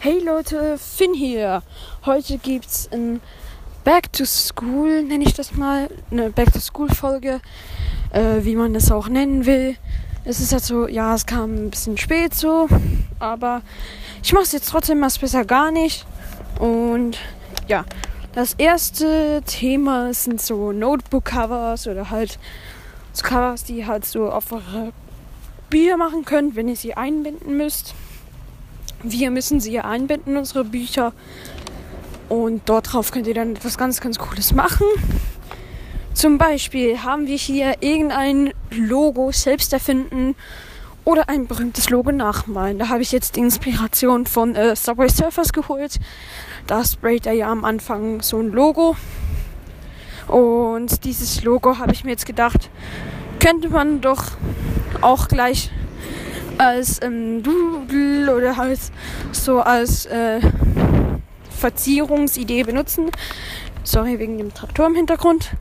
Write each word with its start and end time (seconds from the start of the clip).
Hey 0.00 0.20
Leute, 0.20 0.78
Finn 0.78 1.12
hier. 1.12 1.64
Heute 2.06 2.38
gibt's 2.38 2.88
ein 2.92 3.20
Back 3.82 4.12
to 4.12 4.24
School, 4.24 5.02
nenne 5.02 5.24
ich 5.24 5.34
das 5.34 5.54
mal, 5.54 5.88
eine 6.12 6.30
Back 6.30 6.52
to 6.52 6.60
School 6.60 6.88
Folge, 6.88 7.40
äh, 8.12 8.36
wie 8.42 8.54
man 8.54 8.74
das 8.74 8.92
auch 8.92 9.08
nennen 9.08 9.44
will. 9.44 9.74
Es 10.24 10.38
ist 10.38 10.52
halt 10.52 10.62
so, 10.62 10.86
ja, 10.86 11.16
es 11.16 11.26
kam 11.26 11.52
ein 11.52 11.70
bisschen 11.70 11.98
spät 11.98 12.32
so, 12.32 12.68
aber 13.18 13.62
ich 14.22 14.32
mache 14.32 14.44
es 14.44 14.52
jetzt 14.52 14.68
trotzdem 14.68 15.00
was 15.00 15.18
besser 15.18 15.44
gar 15.44 15.72
nicht. 15.72 16.06
Und 16.60 17.18
ja, 17.66 17.84
das 18.36 18.54
erste 18.54 19.42
Thema 19.46 20.14
sind 20.14 20.40
so 20.40 20.70
Notebook-Covers 20.70 21.88
oder 21.88 22.08
halt 22.10 22.38
so 23.12 23.26
Covers, 23.26 23.64
die 23.64 23.84
halt 23.84 24.04
so 24.04 24.30
auf 24.30 24.52
eure 24.52 24.92
Bücher 25.70 25.96
machen 25.96 26.24
könnt, 26.24 26.54
wenn 26.54 26.68
ihr 26.68 26.76
sie 26.76 26.94
einbinden 26.94 27.56
müsst. 27.56 27.96
Wir 29.02 29.30
müssen 29.30 29.60
sie 29.60 29.72
ja 29.72 29.82
einbinden, 29.82 30.36
unsere 30.36 30.64
Bücher. 30.64 31.12
Und 32.28 32.62
dort 32.68 32.92
drauf 32.92 33.10
könnt 33.10 33.26
ihr 33.26 33.34
dann 33.34 33.56
etwas 33.56 33.78
ganz, 33.78 34.00
ganz 34.00 34.18
Cooles 34.18 34.52
machen. 34.52 34.86
Zum 36.14 36.36
Beispiel 36.36 37.02
haben 37.04 37.26
wir 37.26 37.36
hier 37.36 37.76
irgendein 37.80 38.52
Logo 38.70 39.30
selbst 39.30 39.72
erfinden 39.72 40.34
oder 41.04 41.28
ein 41.28 41.46
berühmtes 41.46 41.90
Logo 41.90 42.10
nachmalen. 42.10 42.78
Da 42.78 42.88
habe 42.88 43.02
ich 43.02 43.12
jetzt 43.12 43.36
die 43.36 43.40
Inspiration 43.40 44.26
von 44.26 44.54
äh, 44.56 44.76
Subway 44.76 45.08
Surfers 45.08 45.52
geholt. 45.52 45.98
Da 46.66 46.84
sprayt 46.84 47.24
er 47.26 47.32
ja 47.32 47.50
am 47.50 47.64
Anfang 47.64 48.20
so 48.20 48.38
ein 48.38 48.50
Logo. 48.50 48.96
Und 50.26 51.04
dieses 51.04 51.44
Logo 51.44 51.78
habe 51.78 51.92
ich 51.92 52.04
mir 52.04 52.10
jetzt 52.10 52.26
gedacht, 52.26 52.68
könnte 53.38 53.70
man 53.70 54.00
doch 54.00 54.24
auch 55.00 55.28
gleich 55.28 55.70
als 56.58 57.00
ähm, 57.02 57.42
Doodle 57.42 58.34
oder 58.34 58.56
halt 58.56 58.80
so 59.32 59.60
als 59.60 60.06
äh, 60.06 60.40
Verzierungsidee 61.58 62.64
benutzen. 62.64 63.10
Sorry 63.84 64.18
wegen 64.18 64.38
dem 64.38 64.52
Traktor 64.52 64.86
im 64.86 64.94
Hintergrund. 64.94 65.52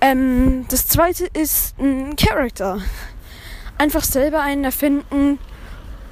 Ähm, 0.00 0.66
das 0.68 0.88
zweite 0.88 1.26
ist 1.26 1.78
ein 1.78 2.16
Character. 2.16 2.80
Einfach 3.78 4.04
selber 4.04 4.40
einen 4.40 4.64
erfinden. 4.64 5.38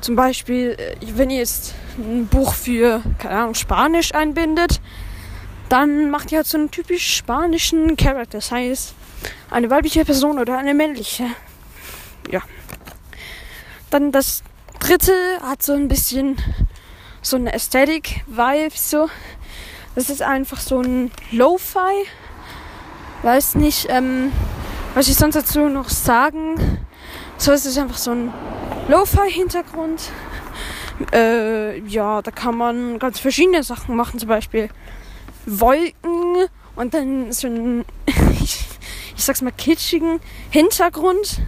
Zum 0.01 0.17
Beispiel, 0.17 0.77
äh, 0.79 0.97
wenn 1.17 1.31
ihr 1.31 1.39
jetzt 1.39 1.75
ein 1.99 2.27
Buch 2.27 2.55
für, 2.55 3.03
keine 3.19 3.41
Ahnung, 3.41 3.55
Spanisch 3.55 4.15
einbindet, 4.15 4.81
dann 5.69 6.11
macht 6.11 6.33
ihr 6.33 6.39
halt 6.39 6.47
so 6.47 6.59
einen 6.59 6.71
typisch 6.71 7.17
spanischen 7.17 7.97
Charakter. 7.97 8.39
Das 8.39 8.51
heißt, 8.51 8.95
eine 9.51 9.71
weibliche 9.71 10.05
Person 10.05 10.39
oder 10.39 10.59
eine 10.59 10.75
männliche. 10.75 11.27
Ja. 12.31 12.41
Dann 13.91 14.13
das 14.13 14.43
dritte 14.79 15.13
hat 15.43 15.63
so 15.63 15.73
ein 15.73 15.89
bisschen 15.89 16.37
so 17.23 17.37
eine 17.37 17.53
Aesthetic-Vibe, 17.53 18.75
so. 18.75 19.09
Das 19.95 20.09
ist 20.09 20.23
einfach 20.23 20.61
so 20.61 20.81
ein 20.81 21.11
Lo-Fi. 21.33 22.07
Weiß 23.23 23.57
nicht, 23.57 23.87
ähm, 23.91 24.33
was 24.95 25.09
ich 25.09 25.17
sonst 25.17 25.35
dazu 25.35 25.69
noch 25.69 25.89
sagen. 25.89 26.79
So 27.37 27.53
ist 27.53 27.67
es 27.67 27.77
einfach 27.77 27.99
so 27.99 28.13
ein 28.13 28.33
Lo-Fi-Hintergrund. 28.89 30.11
Äh, 31.13 31.81
ja, 31.81 32.23
da 32.23 32.31
kann 32.31 32.57
man 32.57 32.99
ganz 32.99 33.19
verschiedene 33.19 33.63
Sachen 33.63 33.97
machen, 33.97 34.21
zum 34.21 34.29
Beispiel 34.29 34.69
Wolken 35.47 36.49
und 36.77 36.95
dann 36.95 37.33
so 37.33 37.49
ein, 37.49 37.85
ich, 38.07 38.65
ich 39.17 39.25
sag's 39.25 39.43
mal, 39.43 39.53
kitschigen 39.53 40.21
Hintergrund. 40.51 41.41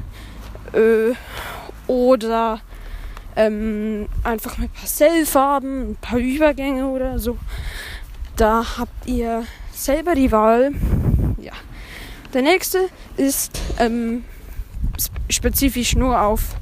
Äh, 0.73 1.13
oder 1.93 2.61
ähm, 3.37 4.09
einfach 4.25 4.57
mit 4.59 4.73
Pastellfarben, 4.73 5.91
ein 5.91 5.97
paar 5.97 6.19
Übergänge 6.19 6.89
oder 6.89 7.19
so. 7.19 7.37
Da 8.37 8.79
habt 8.79 9.07
ihr 9.07 9.45
selber 9.73 10.15
die 10.15 10.33
Wahl. 10.33 10.73
Ja. 11.39 11.53
Der 12.33 12.43
nächste 12.43 12.89
ist 13.19 13.61
ähm, 13.79 14.25
spezifisch 15.29 15.95
nur 15.95 16.21
auf 16.21 16.57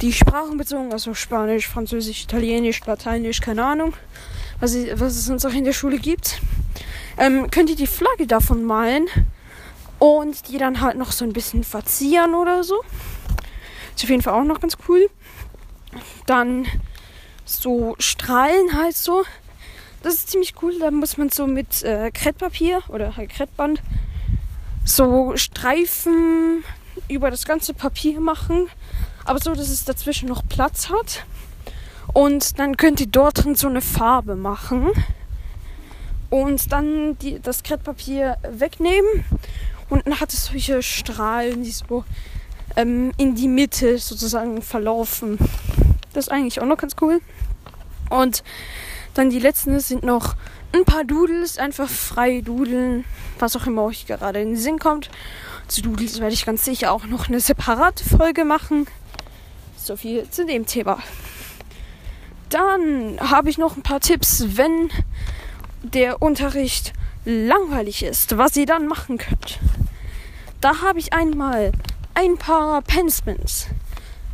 die 0.00 0.12
Sprachen 0.12 0.58
bezogen, 0.58 0.92
also 0.92 1.14
Spanisch, 1.14 1.66
Französisch, 1.66 2.22
Italienisch, 2.24 2.84
Lateinisch, 2.86 3.40
keine 3.40 3.64
Ahnung, 3.64 3.94
was, 4.60 4.74
ich, 4.74 4.92
was 5.00 5.16
es 5.16 5.24
sonst 5.24 5.44
auch 5.44 5.54
in 5.54 5.64
der 5.64 5.72
Schule 5.72 5.98
gibt. 5.98 6.40
Ähm, 7.18 7.50
könnt 7.50 7.70
ihr 7.70 7.76
die 7.76 7.86
Flagge 7.86 8.26
davon 8.26 8.64
malen 8.64 9.06
und 9.98 10.48
die 10.48 10.58
dann 10.58 10.82
halt 10.82 10.98
noch 10.98 11.10
so 11.10 11.24
ein 11.24 11.32
bisschen 11.32 11.64
verzieren 11.64 12.34
oder 12.34 12.62
so. 12.62 12.76
Ist 13.96 14.04
auf 14.04 14.10
jeden 14.10 14.22
Fall 14.22 14.34
auch 14.34 14.44
noch 14.44 14.60
ganz 14.60 14.76
cool. 14.88 15.08
Dann 16.26 16.66
so 17.46 17.96
Strahlen 17.98 18.74
halt 18.74 18.94
so. 18.94 19.24
Das 20.02 20.14
ist 20.14 20.30
ziemlich 20.30 20.54
cool. 20.60 20.78
Da 20.78 20.90
muss 20.90 21.16
man 21.16 21.30
so 21.30 21.46
mit 21.46 21.82
äh, 21.82 22.10
Krettpapier 22.10 22.82
oder 22.88 23.16
halt 23.16 23.30
Krettband 23.30 23.80
so 24.84 25.34
Streifen 25.36 26.62
über 27.08 27.30
das 27.30 27.46
ganze 27.46 27.72
Papier 27.72 28.20
machen. 28.20 28.68
Aber 29.24 29.38
so, 29.40 29.54
dass 29.54 29.70
es 29.70 29.86
dazwischen 29.86 30.28
noch 30.28 30.46
Platz 30.46 30.90
hat. 30.90 31.24
Und 32.12 32.58
dann 32.58 32.76
könnt 32.76 33.00
ihr 33.00 33.08
dort 33.08 33.44
drin 33.44 33.54
so 33.54 33.66
eine 33.66 33.80
Farbe 33.80 34.36
machen. 34.36 34.90
Und 36.28 36.70
dann 36.70 37.16
die, 37.18 37.40
das 37.40 37.62
Krettpapier 37.62 38.36
wegnehmen. 38.42 39.24
Und 39.88 40.06
dann 40.06 40.20
hat 40.20 40.34
es 40.34 40.46
solche 40.46 40.82
Strahlen, 40.82 41.62
die 41.62 41.70
so 41.70 42.04
ähm, 42.76 43.12
in 43.16 43.34
die 43.34 43.48
Mitte 43.48 43.98
sozusagen 43.98 44.62
verlaufen. 44.62 45.38
Das 46.12 46.26
ist 46.26 46.32
eigentlich 46.32 46.60
auch 46.60 46.66
noch 46.66 46.78
ganz 46.78 46.94
cool. 47.00 47.20
Und 48.10 48.42
dann 49.14 49.30
die 49.30 49.38
letzten 49.38 49.80
sind 49.80 50.02
noch 50.02 50.36
ein 50.72 50.84
paar 50.84 51.04
Doodles, 51.04 51.58
einfach 51.58 51.88
frei 51.88 52.42
dudeln, 52.42 53.04
was 53.38 53.56
auch 53.56 53.66
immer 53.66 53.84
euch 53.84 54.06
gerade 54.06 54.40
in 54.40 54.50
den 54.50 54.56
Sinn 54.56 54.78
kommt. 54.78 55.10
Zu 55.68 55.82
Doodles 55.82 56.20
werde 56.20 56.34
ich 56.34 56.46
ganz 56.46 56.64
sicher 56.64 56.92
auch 56.92 57.06
noch 57.06 57.28
eine 57.28 57.40
separate 57.40 58.04
Folge 58.04 58.44
machen. 58.44 58.86
So 59.76 59.96
viel 59.96 60.28
zu 60.30 60.44
dem 60.44 60.66
Thema. 60.66 60.98
Dann 62.50 63.18
habe 63.20 63.50
ich 63.50 63.58
noch 63.58 63.76
ein 63.76 63.82
paar 63.82 64.00
Tipps, 64.00 64.44
wenn 64.56 64.90
der 65.82 66.22
Unterricht 66.22 66.92
langweilig 67.24 68.02
ist, 68.02 68.38
was 68.38 68.56
ihr 68.56 68.66
dann 68.66 68.86
machen 68.86 69.18
könnt. 69.18 69.58
Da 70.60 70.82
habe 70.82 70.98
ich 70.98 71.12
einmal 71.12 71.72
ein 72.16 72.38
paar 72.38 72.80
Penspins. 72.82 73.66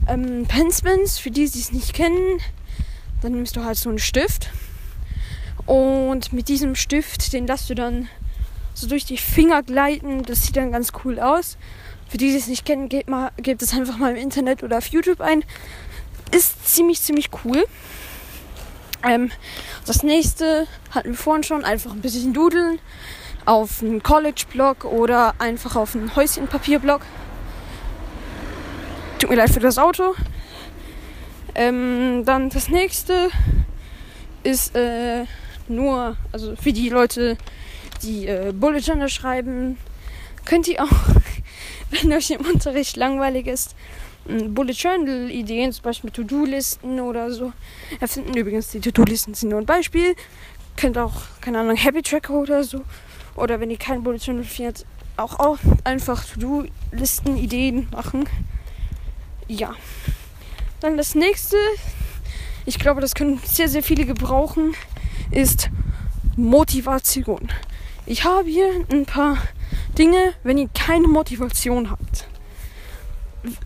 Ähm, 0.08 0.46
Penspins, 0.46 1.18
für 1.18 1.30
die, 1.30 1.50
die 1.50 1.58
es 1.58 1.72
nicht 1.72 1.94
kennen, 1.94 2.38
dann 3.20 3.32
nimmst 3.32 3.56
du 3.56 3.64
halt 3.64 3.76
so 3.76 3.88
einen 3.88 3.98
Stift. 3.98 4.50
Und 5.66 6.32
mit 6.32 6.48
diesem 6.48 6.74
Stift, 6.76 7.32
den 7.32 7.46
lässt 7.46 7.68
du 7.68 7.74
dann 7.74 8.08
so 8.72 8.86
durch 8.86 9.04
die 9.04 9.18
Finger 9.18 9.62
gleiten. 9.62 10.22
Das 10.22 10.44
sieht 10.44 10.56
dann 10.56 10.72
ganz 10.72 10.92
cool 11.04 11.18
aus. 11.18 11.56
Für 12.08 12.18
die, 12.18 12.30
die 12.30 12.36
es 12.36 12.46
nicht 12.46 12.64
kennen, 12.64 12.88
gebt, 12.88 13.08
mal, 13.08 13.32
gebt 13.36 13.62
es 13.62 13.72
einfach 13.72 13.98
mal 13.98 14.12
im 14.12 14.16
Internet 14.16 14.62
oder 14.62 14.78
auf 14.78 14.86
YouTube 14.86 15.20
ein. 15.20 15.44
Ist 16.30 16.66
ziemlich, 16.66 17.02
ziemlich 17.02 17.30
cool. 17.44 17.64
Ähm, 19.04 19.30
das 19.86 20.04
nächste 20.04 20.68
hatten 20.90 21.10
wir 21.10 21.16
vorhin 21.16 21.42
schon. 21.42 21.64
Einfach 21.64 21.92
ein 21.92 22.00
bisschen 22.00 22.32
dudeln. 22.32 22.78
Auf 23.44 23.82
einen 23.82 24.04
College-Blog 24.04 24.84
oder 24.84 25.34
einfach 25.40 25.74
auf 25.74 25.96
einen 25.96 26.14
Häuschenpapier-Blog. 26.14 27.02
Tut 29.22 29.30
mir 29.30 29.36
leid 29.36 29.50
für 29.50 29.60
das 29.60 29.78
Auto. 29.78 30.16
Ähm, 31.54 32.24
dann 32.24 32.50
das 32.50 32.68
nächste 32.68 33.30
ist 34.42 34.74
äh, 34.74 35.26
nur, 35.68 36.16
also 36.32 36.56
für 36.56 36.72
die 36.72 36.88
Leute, 36.88 37.38
die 38.02 38.26
äh, 38.26 38.52
Bullet 38.52 38.80
Journal 38.80 39.08
schreiben, 39.08 39.78
könnt 40.44 40.66
ihr 40.66 40.82
auch, 40.82 40.90
wenn 41.90 42.12
euch 42.12 42.32
im 42.32 42.44
Unterricht 42.44 42.96
langweilig 42.96 43.46
ist, 43.46 43.76
Bullet 44.24 44.72
Journal 44.72 45.30
Ideen, 45.30 45.70
zum 45.70 45.84
Beispiel 45.84 46.10
To-Do-Listen 46.10 46.98
oder 46.98 47.30
so 47.30 47.52
erfinden. 48.00 48.36
Übrigens, 48.36 48.70
die 48.70 48.80
To-Do-Listen 48.80 49.34
sind 49.34 49.50
nur 49.50 49.60
ein 49.60 49.66
Beispiel. 49.66 50.16
Könnt 50.76 50.98
auch, 50.98 51.14
keine 51.40 51.60
Ahnung, 51.60 51.76
Happy 51.76 52.02
Tracker 52.02 52.34
oder 52.34 52.64
so. 52.64 52.80
Oder 53.36 53.60
wenn 53.60 53.70
ihr 53.70 53.78
kein 53.78 54.02
Bullet 54.02 54.16
Journal 54.16 54.42
findet, 54.42 54.84
auch, 55.16 55.38
auch 55.38 55.58
einfach 55.84 56.24
To-Do-Listen 56.24 57.36
Ideen 57.36 57.86
machen. 57.92 58.26
Ja. 59.52 59.74
Dann 60.80 60.96
das 60.96 61.14
nächste, 61.14 61.56
ich 62.64 62.78
glaube, 62.78 63.02
das 63.02 63.14
können 63.14 63.38
sehr, 63.44 63.68
sehr 63.68 63.82
viele 63.82 64.06
gebrauchen, 64.06 64.74
ist 65.30 65.68
Motivation. 66.36 67.50
Ich 68.06 68.24
habe 68.24 68.48
hier 68.48 68.86
ein 68.90 69.04
paar 69.04 69.36
Dinge, 69.98 70.32
wenn 70.42 70.56
ihr 70.56 70.70
keine 70.72 71.06
Motivation 71.06 71.90
habt. 71.90 72.26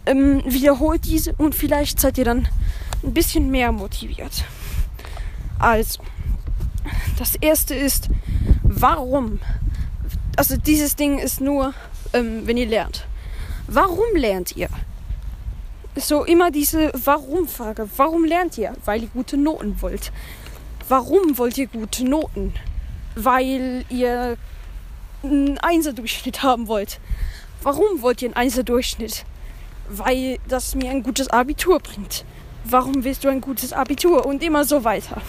Ähm, 0.07 0.43
wiederholt 0.45 1.05
diese 1.05 1.35
und 1.35 1.55
vielleicht 1.55 2.01
seid 2.01 2.19
ihr 2.19 2.25
dann 2.25 2.49
ein 3.05 3.15
bisschen 3.15 3.53
mehr 3.53 3.71
motiviert. 3.71 4.45
Also, 5.61 6.03
das 7.17 7.37
erste 7.37 7.77
ist, 7.77 8.09
warum? 8.63 9.39
Also 10.37 10.57
dieses 10.57 10.97
Ding 10.97 11.19
ist 11.21 11.41
nur, 11.41 11.75
ähm, 12.13 12.43
wenn 12.45 12.57
ihr 12.57 12.67
lernt. 12.67 13.07
Warum 13.69 14.17
lernt 14.17 14.57
ihr? 14.57 14.69
So 15.97 16.25
immer 16.25 16.51
diese 16.51 16.93
Warum-Frage. 16.93 17.89
Warum 17.97 18.25
lernt 18.25 18.59
ihr? 18.59 18.75
Weil 18.85 19.03
ihr 19.03 19.09
gute 19.09 19.37
Noten 19.37 19.81
wollt. 19.81 20.13
Warum 20.89 21.39
wollt 21.39 21.59
ihr 21.59 21.67
gute 21.67 22.05
Noten? 22.05 22.55
Weil 23.15 23.85
ihr 23.89 24.37
einen 25.23 25.59
Einser-Durchschnitt 25.59 26.43
haben 26.43 26.69
wollt. 26.69 27.01
Warum 27.63 28.03
wollt 28.03 28.23
ihr 28.23 28.29
einen 28.29 28.37
Einser-Durchschnitt? 28.37 29.25
Weil 29.89 30.39
das 30.49 30.75
mir 30.75 30.91
ein 30.91 31.03
gutes 31.03 31.29
Abitur 31.29 31.81
bringt. 31.81 32.25
Warum 32.65 33.05
willst 33.05 33.25
du 33.25 33.29
ein 33.29 33.41
gutes 33.41 33.73
Abitur? 33.73 34.27
Und 34.27 34.43
immer 34.43 34.65
so 34.65 34.85
weiter. 34.85 35.23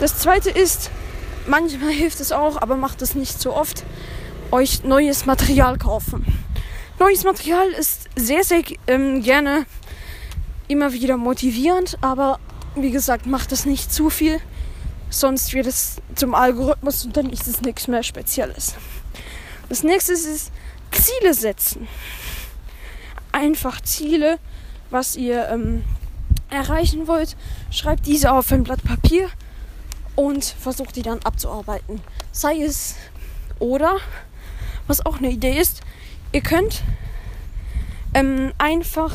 Das 0.00 0.18
zweite 0.18 0.50
ist, 0.50 0.90
manchmal 1.46 1.90
hilft 1.90 2.20
es 2.20 2.32
auch, 2.32 2.60
aber 2.60 2.76
macht 2.76 3.02
es 3.02 3.14
nicht 3.14 3.40
so 3.40 3.54
oft, 3.54 3.84
euch 4.50 4.84
neues 4.84 5.26
Material 5.26 5.78
kaufen. 5.78 6.24
Neues 6.98 7.24
Material 7.24 7.68
ist 7.70 8.08
sehr, 8.16 8.44
sehr 8.44 8.62
ähm, 8.86 9.22
gerne 9.22 9.66
immer 10.68 10.92
wieder 10.92 11.16
motivierend, 11.16 11.98
aber 12.00 12.38
wie 12.76 12.90
gesagt, 12.90 13.26
macht 13.26 13.52
es 13.52 13.66
nicht 13.66 13.92
zu 13.92 14.10
viel, 14.10 14.40
sonst 15.10 15.52
wird 15.52 15.66
es 15.66 15.96
zum 16.14 16.34
Algorithmus 16.34 17.04
und 17.04 17.16
dann 17.16 17.30
ist 17.30 17.46
es 17.48 17.62
nichts 17.62 17.88
mehr 17.88 18.02
Spezielles. 18.02 18.74
Das 19.68 19.82
nächste 19.82 20.12
ist 20.12 20.52
Ziele 20.92 21.34
setzen. 21.34 21.88
Einfach 23.32 23.80
Ziele, 23.80 24.38
was 24.90 25.16
ihr 25.16 25.48
ähm, 25.48 25.84
erreichen 26.50 27.08
wollt. 27.08 27.36
Schreibt 27.70 28.06
diese 28.06 28.32
auf 28.32 28.52
ein 28.52 28.62
Blatt 28.62 28.84
Papier 28.84 29.28
und 30.14 30.44
versucht 30.44 30.96
die 30.96 31.02
dann 31.02 31.18
abzuarbeiten. 31.24 32.00
Sei 32.30 32.62
es 32.62 32.94
oder, 33.58 33.98
was 34.86 35.04
auch 35.04 35.18
eine 35.18 35.30
Idee 35.30 35.58
ist, 35.58 35.82
ihr 36.34 36.40
könnt 36.40 36.82
ähm, 38.12 38.52
einfach 38.58 39.12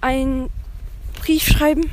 einen 0.00 0.50
Brief 1.20 1.44
schreiben 1.44 1.90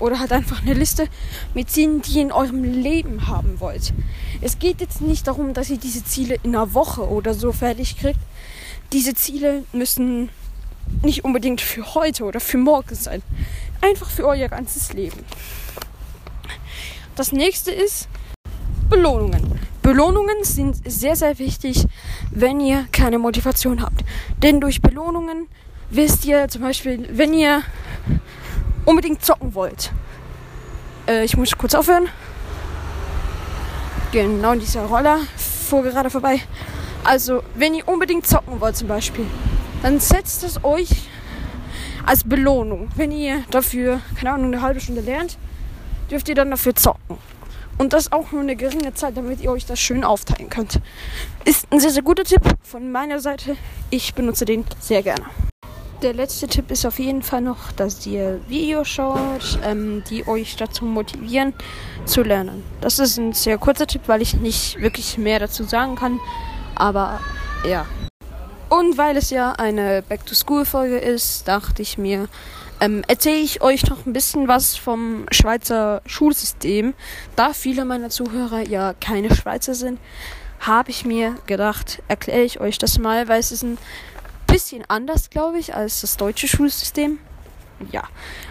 oder 0.00 0.18
halt 0.18 0.32
einfach 0.32 0.62
eine 0.62 0.72
Liste 0.72 1.08
mit 1.54 1.70
Zielen, 1.70 2.00
die 2.02 2.16
ihr 2.16 2.22
in 2.22 2.32
eurem 2.32 2.64
Leben 2.64 3.28
haben 3.28 3.60
wollt. 3.60 3.92
Es 4.40 4.58
geht 4.58 4.80
jetzt 4.80 5.02
nicht 5.02 5.26
darum, 5.26 5.52
dass 5.52 5.70
ihr 5.70 5.78
diese 5.78 6.04
Ziele 6.04 6.38
in 6.42 6.56
einer 6.56 6.72
Woche 6.72 7.06
oder 7.06 7.34
so 7.34 7.52
fertig 7.52 7.98
kriegt. 7.98 8.18
Diese 8.92 9.14
Ziele 9.14 9.64
müssen 9.72 10.30
nicht 11.02 11.24
unbedingt 11.24 11.60
für 11.60 11.94
heute 11.94 12.24
oder 12.24 12.40
für 12.40 12.58
morgen 12.58 12.94
sein. 12.94 13.22
Einfach 13.82 14.08
für 14.08 14.26
euer 14.26 14.48
ganzes 14.48 14.94
Leben. 14.94 15.22
Das 17.14 17.32
nächste 17.32 17.72
ist 17.72 18.08
Belohnungen. 18.88 19.58
Belohnungen 19.86 20.42
sind 20.42 20.78
sehr, 20.84 21.14
sehr 21.14 21.38
wichtig, 21.38 21.86
wenn 22.32 22.58
ihr 22.58 22.88
keine 22.90 23.20
Motivation 23.20 23.80
habt. 23.80 24.02
Denn 24.42 24.60
durch 24.60 24.82
Belohnungen 24.82 25.46
wisst 25.90 26.24
ihr 26.24 26.48
zum 26.48 26.62
Beispiel, 26.62 27.08
wenn 27.12 27.32
ihr 27.32 27.62
unbedingt 28.84 29.24
zocken 29.24 29.54
wollt. 29.54 29.92
Äh, 31.06 31.24
ich 31.24 31.36
muss 31.36 31.56
kurz 31.56 31.76
aufhören. 31.76 32.08
Genau, 34.10 34.56
dieser 34.56 34.86
Roller 34.86 35.20
fuhr 35.36 35.84
gerade 35.84 36.10
vorbei. 36.10 36.40
Also, 37.04 37.44
wenn 37.54 37.72
ihr 37.72 37.86
unbedingt 37.86 38.26
zocken 38.26 38.60
wollt 38.60 38.76
zum 38.76 38.88
Beispiel, 38.88 39.26
dann 39.82 40.00
setzt 40.00 40.42
es 40.42 40.64
euch 40.64 40.88
als 42.04 42.24
Belohnung. 42.24 42.88
Wenn 42.96 43.12
ihr 43.12 43.44
dafür, 43.52 44.00
keine 44.16 44.32
Ahnung, 44.32 44.52
eine 44.52 44.62
halbe 44.62 44.80
Stunde 44.80 45.02
lernt, 45.02 45.38
dürft 46.10 46.28
ihr 46.28 46.34
dann 46.34 46.50
dafür 46.50 46.74
zocken. 46.74 47.18
Und 47.78 47.92
das 47.92 48.10
auch 48.12 48.32
nur 48.32 48.40
eine 48.40 48.56
geringe 48.56 48.94
Zeit, 48.94 49.16
damit 49.16 49.40
ihr 49.40 49.50
euch 49.50 49.66
das 49.66 49.78
schön 49.78 50.04
aufteilen 50.04 50.48
könnt. 50.48 50.80
Ist 51.44 51.66
ein 51.70 51.80
sehr, 51.80 51.90
sehr 51.90 52.02
guter 52.02 52.24
Tipp 52.24 52.42
von 52.62 52.90
meiner 52.90 53.20
Seite. 53.20 53.56
Ich 53.90 54.14
benutze 54.14 54.44
den 54.44 54.64
sehr 54.80 55.02
gerne. 55.02 55.26
Der 56.02 56.12
letzte 56.12 56.46
Tipp 56.46 56.70
ist 56.70 56.84
auf 56.84 56.98
jeden 56.98 57.22
Fall 57.22 57.40
noch, 57.40 57.72
dass 57.72 58.06
ihr 58.06 58.40
Videos 58.48 58.86
schaut, 58.86 59.58
ähm, 59.64 60.04
die 60.10 60.26
euch 60.28 60.56
dazu 60.56 60.84
motivieren 60.84 61.54
zu 62.04 62.22
lernen. 62.22 62.62
Das 62.82 62.98
ist 62.98 63.16
ein 63.16 63.32
sehr 63.32 63.56
kurzer 63.56 63.86
Tipp, 63.86 64.02
weil 64.06 64.20
ich 64.20 64.34
nicht 64.34 64.78
wirklich 64.80 65.16
mehr 65.16 65.38
dazu 65.38 65.64
sagen 65.64 65.96
kann. 65.96 66.20
Aber 66.74 67.20
ja. 67.66 67.86
Und 68.68 68.98
weil 68.98 69.16
es 69.16 69.30
ja 69.30 69.52
eine 69.52 70.02
Back-to-School-Folge 70.02 70.98
ist, 70.98 71.48
dachte 71.48 71.80
ich 71.80 71.96
mir, 71.96 72.28
ähm, 72.80 73.02
erzähle 73.08 73.38
ich 73.38 73.62
euch 73.62 73.86
noch 73.86 74.06
ein 74.06 74.12
bisschen 74.12 74.48
was 74.48 74.76
vom 74.76 75.26
Schweizer 75.30 76.02
Schulsystem. 76.06 76.94
Da 77.34 77.52
viele 77.52 77.84
meiner 77.84 78.10
Zuhörer 78.10 78.60
ja 78.60 78.94
keine 78.94 79.34
Schweizer 79.34 79.74
sind, 79.74 79.98
habe 80.60 80.90
ich 80.90 81.04
mir 81.04 81.36
gedacht, 81.46 82.02
erkläre 82.08 82.42
ich 82.42 82.60
euch 82.60 82.78
das 82.78 82.98
mal, 82.98 83.28
weil 83.28 83.40
es 83.40 83.52
ist 83.52 83.62
ein 83.62 83.78
bisschen 84.46 84.84
anders, 84.88 85.30
glaube 85.30 85.58
ich, 85.58 85.74
als 85.74 86.00
das 86.00 86.16
deutsche 86.16 86.48
Schulsystem. 86.48 87.18
Ja, 87.92 88.04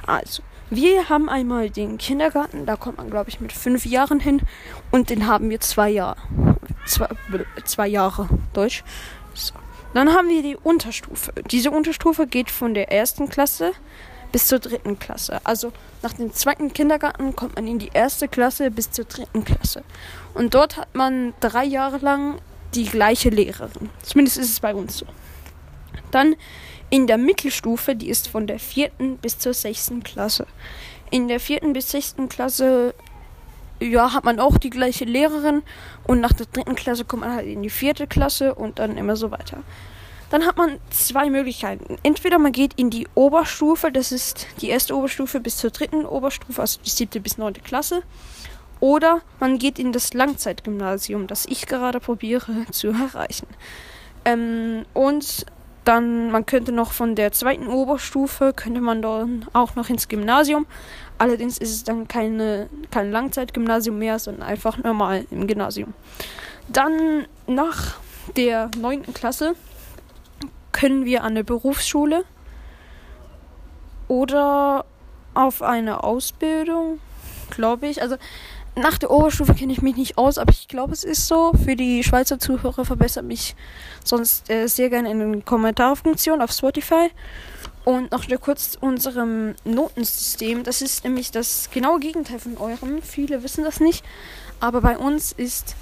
also. 0.05 0.43
Wir 0.71 1.09
haben 1.09 1.29
einmal 1.29 1.69
den 1.69 1.99
Kindergarten, 1.99 2.65
da 2.65 2.75
kommt 2.75 2.97
man, 2.97 3.11
glaube 3.11 3.29
ich, 3.29 3.39
mit 3.39 3.53
fünf 3.53 3.85
Jahren 3.85 4.19
hin. 4.19 4.41
Und 4.89 5.11
den 5.11 5.27
haben 5.27 5.51
wir 5.51 5.59
zwei 5.59 5.91
Jahre. 5.91 6.17
Zwei, 6.87 7.07
zwei 7.65 7.87
Jahre 7.87 8.27
Deutsch. 8.51 8.83
So. 9.35 9.53
Dann 9.93 10.11
haben 10.11 10.27
wir 10.27 10.41
die 10.41 10.57
Unterstufe. 10.57 11.33
Diese 11.51 11.69
Unterstufe 11.69 12.25
geht 12.25 12.49
von 12.49 12.73
der 12.73 12.91
ersten 12.91 13.29
Klasse 13.29 13.73
bis 14.35 14.47
zur 14.47 14.59
dritten 14.59 14.99
Klasse. 14.99 15.39
Also 15.45 15.71
nach 16.01 16.11
dem 16.11 16.33
zweiten 16.33 16.73
Kindergarten 16.73 17.37
kommt 17.37 17.55
man 17.55 17.67
in 17.67 17.79
die 17.79 17.91
erste 17.93 18.27
Klasse 18.27 18.69
bis 18.69 18.91
zur 18.91 19.05
dritten 19.05 19.45
Klasse. 19.45 19.81
Und 20.33 20.53
dort 20.53 20.75
hat 20.75 20.93
man 20.93 21.33
drei 21.39 21.63
Jahre 21.63 21.99
lang 21.99 22.39
die 22.73 22.83
gleiche 22.83 23.29
Lehrerin. 23.29 23.89
Zumindest 24.01 24.37
ist 24.37 24.49
es 24.49 24.59
bei 24.59 24.75
uns 24.75 24.97
so. 24.97 25.05
Dann 26.11 26.35
in 26.89 27.07
der 27.07 27.17
Mittelstufe, 27.17 27.95
die 27.95 28.09
ist 28.09 28.27
von 28.27 28.45
der 28.45 28.59
vierten 28.59 29.15
bis 29.19 29.39
zur 29.39 29.53
sechsten 29.53 30.03
Klasse. 30.03 30.47
In 31.11 31.29
der 31.29 31.39
vierten 31.39 31.71
bis 31.71 31.91
sechsten 31.91 32.27
Klasse 32.27 32.93
ja, 33.79 34.11
hat 34.11 34.25
man 34.25 34.41
auch 34.41 34.57
die 34.57 34.69
gleiche 34.69 35.05
Lehrerin 35.05 35.63
und 36.03 36.19
nach 36.19 36.33
der 36.33 36.47
dritten 36.47 36.75
Klasse 36.75 37.05
kommt 37.05 37.21
man 37.21 37.35
halt 37.35 37.47
in 37.47 37.63
die 37.63 37.69
vierte 37.69 38.05
Klasse 38.05 38.53
und 38.53 38.79
dann 38.79 38.97
immer 38.97 39.15
so 39.15 39.31
weiter. 39.31 39.63
Dann 40.29 40.45
hat 40.45 40.57
man 40.57 40.79
zwei 40.89 41.29
Möglichkeiten. 41.29 41.97
Entweder 42.03 42.39
man 42.39 42.51
geht 42.51 42.73
in 42.75 42.89
die 42.89 43.07
Oberstufe, 43.15 43.91
das 43.91 44.11
ist 44.11 44.47
die 44.61 44.69
erste 44.69 44.95
Oberstufe 44.95 45.39
bis 45.39 45.57
zur 45.57 45.69
dritten 45.69 46.05
Oberstufe, 46.05 46.61
also 46.61 46.79
die 46.83 46.89
siebte 46.89 47.19
bis 47.19 47.37
neunte 47.37 47.61
Klasse. 47.61 48.03
Oder 48.79 49.21
man 49.39 49.57
geht 49.57 49.79
in 49.79 49.91
das 49.91 50.13
Langzeitgymnasium, 50.13 51.27
das 51.27 51.45
ich 51.45 51.65
gerade 51.65 51.99
probiere 51.99 52.65
zu 52.71 52.89
erreichen. 52.89 53.47
Ähm, 54.25 54.85
und 54.93 55.45
dann, 55.85 56.31
man 56.31 56.47
könnte 56.47 56.71
noch 56.71 56.91
von 56.91 57.15
der 57.15 57.31
zweiten 57.31 57.67
Oberstufe, 57.67 58.53
könnte 58.53 58.81
man 58.81 59.03
dann 59.03 59.45
auch 59.53 59.75
noch 59.75 59.89
ins 59.89 60.07
Gymnasium. 60.07 60.65
Allerdings 61.19 61.59
ist 61.59 61.71
es 61.71 61.83
dann 61.83 62.07
keine, 62.07 62.69
kein 62.89 63.11
Langzeitgymnasium 63.11 63.99
mehr, 63.99 64.17
sondern 64.17 64.43
einfach 64.43 64.79
normal 64.79 65.25
im 65.29 65.45
Gymnasium. 65.45 65.93
Dann 66.67 67.27
nach 67.45 67.99
der 68.35 68.71
neunten 68.79 69.13
Klasse 69.13 69.55
können 70.75 71.05
wir 71.05 71.23
an 71.23 71.31
eine 71.31 71.45
Berufsschule 71.45 72.25
oder 74.09 74.85
auf 75.33 75.61
eine 75.61 76.03
Ausbildung, 76.03 76.99
glaube 77.49 77.87
ich. 77.87 78.01
Also 78.01 78.17
nach 78.75 78.97
der 78.97 79.09
Oberstufe 79.09 79.53
kenne 79.53 79.71
ich 79.71 79.81
mich 79.81 79.95
nicht 79.95 80.17
aus, 80.17 80.37
aber 80.37 80.51
ich 80.51 80.67
glaube, 80.67 80.91
es 80.91 81.05
ist 81.05 81.27
so. 81.27 81.53
Für 81.53 81.77
die 81.77 82.03
Schweizer 82.03 82.39
Zuhörer 82.39 82.83
verbessert 82.83 83.23
mich 83.23 83.55
sonst 84.03 84.49
äh, 84.49 84.67
sehr 84.67 84.89
gerne 84.89 85.09
in 85.09 85.19
den 85.19 85.45
Kommentarfunktion 85.45 86.41
auf 86.41 86.51
Spotify. 86.51 87.09
Und 87.85 88.11
noch 88.11 88.25
kurz 88.41 88.77
unserem 88.81 89.55
Notensystem. 89.63 90.63
Das 90.63 90.81
ist 90.81 91.05
nämlich 91.05 91.31
das 91.31 91.69
genaue 91.71 92.01
Gegenteil 92.01 92.39
von 92.39 92.57
eurem. 92.57 93.01
Viele 93.01 93.43
wissen 93.43 93.63
das 93.63 93.79
nicht. 93.79 94.03
Aber 94.59 94.81
bei 94.81 94.97
uns 94.97 95.31
ist 95.31 95.75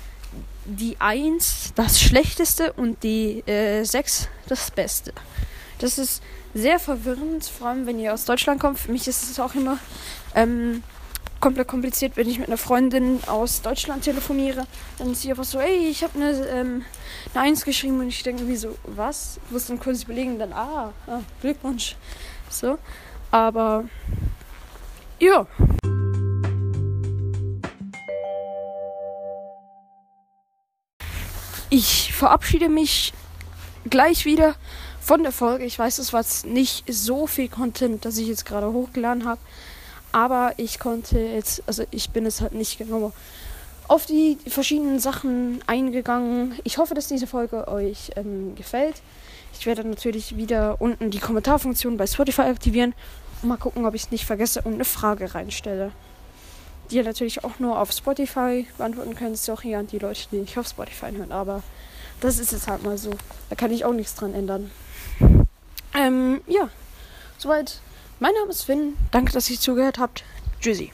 die 0.65 0.95
1 0.99 1.73
das 1.75 1.99
Schlechteste 1.99 2.73
und 2.73 3.03
die 3.03 3.39
äh, 3.47 3.83
6 3.83 4.29
das 4.47 4.71
Beste. 4.71 5.13
Das 5.79 5.97
ist 5.97 6.21
sehr 6.53 6.79
verwirrend, 6.79 7.45
vor 7.45 7.67
allem 7.67 7.85
wenn 7.85 7.99
ihr 7.99 8.13
aus 8.13 8.25
Deutschland 8.25 8.61
kommt. 8.61 8.79
Für 8.79 8.91
mich 8.91 9.07
ist 9.07 9.23
es 9.23 9.39
auch 9.39 9.55
immer 9.55 9.77
ähm, 10.35 10.83
komplett 11.43 11.67
kompliziert, 11.67 12.15
wenn 12.15 12.29
ich 12.29 12.39
mit 12.39 12.47
einer 12.47 12.57
Freundin 12.57 13.19
aus 13.27 13.61
Deutschland 13.61 14.03
telefoniere. 14.03 14.65
Dann 14.97 15.11
ist 15.11 15.23
sie 15.23 15.29
einfach 15.29 15.43
so, 15.43 15.59
ey, 15.59 15.89
ich 15.89 16.03
habe 16.03 16.17
eine, 16.17 16.31
ähm, 16.47 16.85
eine 17.33 17.43
Eins 17.43 17.65
geschrieben 17.65 17.99
und 17.99 18.07
ich 18.07 18.23
denke 18.23 18.47
wie 18.47 18.55
so, 18.55 18.77
was? 18.83 19.39
Muss 19.49 19.65
dann 19.65 19.79
kurz 19.79 20.03
überlegen, 20.03 20.39
dann, 20.39 20.53
ah, 20.53 20.93
ah, 21.07 21.19
Glückwunsch. 21.41 21.97
So. 22.49 22.77
Aber 23.31 23.85
ja. 25.19 25.47
Ich 31.75 32.13
verabschiede 32.13 32.69
mich 32.69 33.13
gleich 33.89 34.25
wieder 34.25 34.53
von 35.01 35.23
der 35.23 35.31
Folge. 35.31 35.65
Ich 35.65 35.79
weiß, 35.79 35.97
es 35.97 36.13
war 36.13 36.23
nicht 36.45 36.83
so 36.87 37.25
viel 37.25 37.49
Content, 37.49 38.05
das 38.05 38.19
ich 38.19 38.27
jetzt 38.27 38.45
gerade 38.45 38.71
hochgeladen 38.71 39.25
habe. 39.25 39.41
Aber 40.11 40.53
ich 40.57 40.77
konnte 40.77 41.17
jetzt, 41.17 41.63
also 41.65 41.83
ich 41.89 42.11
bin 42.11 42.27
es 42.27 42.41
halt 42.41 42.53
nicht 42.53 42.77
genau 42.77 43.11
auf 43.87 44.05
die 44.05 44.37
verschiedenen 44.47 44.99
Sachen 44.99 45.63
eingegangen. 45.65 46.53
Ich 46.63 46.77
hoffe, 46.77 46.93
dass 46.93 47.07
diese 47.07 47.25
Folge 47.25 47.67
euch 47.67 48.11
ähm, 48.17 48.53
gefällt. 48.53 49.01
Ich 49.57 49.65
werde 49.65 49.83
natürlich 49.83 50.37
wieder 50.37 50.79
unten 50.79 51.09
die 51.09 51.17
Kommentarfunktion 51.17 51.97
bei 51.97 52.05
Spotify 52.05 52.41
aktivieren 52.43 52.93
und 53.41 53.49
mal 53.49 53.57
gucken, 53.57 53.87
ob 53.87 53.95
ich 53.95 54.03
es 54.03 54.11
nicht 54.11 54.25
vergesse 54.25 54.61
und 54.61 54.75
eine 54.75 54.85
Frage 54.85 55.33
reinstelle. 55.33 55.91
Die 56.93 56.97
ihr 56.97 57.03
natürlich 57.03 57.43
auch 57.43 57.57
nur 57.57 57.79
auf 57.79 57.91
Spotify 57.91 58.67
beantworten 58.77 59.15
auch 59.49 59.61
hier 59.61 59.79
an 59.79 59.87
die 59.87 59.97
Leute, 59.97 60.21
die 60.31 60.37
nicht 60.37 60.57
auf 60.59 60.67
Spotify 60.67 61.11
hören. 61.11 61.31
Aber 61.31 61.63
das 62.21 62.37
ist 62.37 62.51
jetzt 62.51 62.67
halt 62.67 62.83
mal 62.83 62.99
so. 62.99 63.09
Da 63.49 63.55
kann 63.55 63.71
ich 63.71 63.83
auch 63.83 63.93
nichts 63.93 64.13
dran 64.13 64.35
ändern. 64.35 64.69
Ähm, 65.95 66.41
ja. 66.45 66.69
Soweit. 67.39 67.79
Mein 68.19 68.33
Name 68.35 68.51
ist 68.51 68.63
Finn. 68.63 68.95
Danke, 69.09 69.33
dass 69.33 69.49
ihr 69.49 69.59
zugehört 69.59 69.97
habt. 69.97 70.23
Tschüssi. 70.61 70.91